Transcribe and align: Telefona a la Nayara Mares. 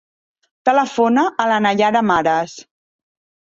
Telefona 0.69 1.27
a 1.45 1.47
la 1.53 1.61
Nayara 1.67 2.03
Mares. 2.11 2.59